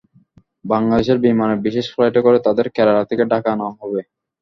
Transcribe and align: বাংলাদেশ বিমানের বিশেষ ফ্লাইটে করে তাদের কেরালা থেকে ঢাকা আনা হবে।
বাংলাদেশ 0.65 1.07
বিমানের 1.25 1.59
বিশেষ 1.65 1.85
ফ্লাইটে 1.93 2.19
করে 2.21 2.37
তাদের 2.39 2.65
কেরালা 2.75 3.03
থেকে 3.09 3.23
ঢাকা 3.31 3.49
আনা 3.53 3.67
হবে। 3.79 4.01